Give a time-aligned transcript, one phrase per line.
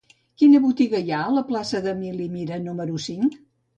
[0.43, 3.39] Quina botiga hi ha a la plaça d'Emili Mira número cinc?